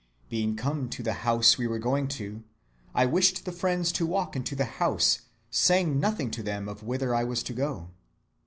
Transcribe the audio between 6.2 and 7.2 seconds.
to them of whither